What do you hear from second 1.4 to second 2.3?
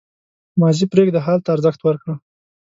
ته ارزښت ورکړه.